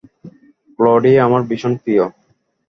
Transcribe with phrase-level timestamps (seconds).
[0.79, 2.03] Claudia আমার ভীষণ প্রিয়।